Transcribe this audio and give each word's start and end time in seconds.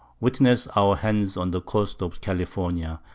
Witness 0.19 0.65
our 0.75 0.95
Hands 0.95 1.37
on 1.37 1.51
the 1.51 1.61
Coast 1.61 1.99
of_ 1.99 2.21
California. 2.21 3.01